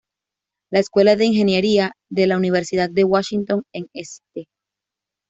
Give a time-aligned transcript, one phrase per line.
[0.71, 4.47] La escuela de ingeniería de la Universidad de Washington en St.